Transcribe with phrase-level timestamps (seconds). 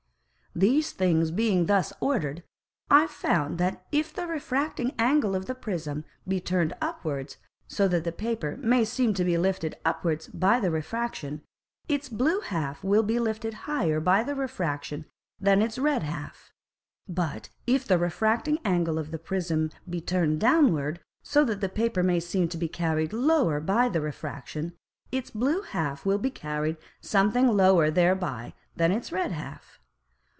[0.53, 2.43] These things being thus ordered,
[2.89, 7.37] I found that if the refracting Angle of the Prism be turned upwards,
[7.69, 11.41] so that the Paper may seem to be lifted upwards by the Refraction,
[11.87, 15.05] its blue half will be lifted higher by the Refraction
[15.39, 16.51] than its red half.
[17.07, 22.03] But if the refracting Angle of the Prism be turned downward, so that the Paper
[22.03, 24.73] may seem to be carried lower by the Refraction,
[25.13, 29.77] its blue half will be carried something lower thereby than its red half.